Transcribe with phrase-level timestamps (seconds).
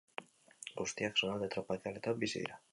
[0.79, 2.63] Guztiak zonalde tropikaletan bizi dira.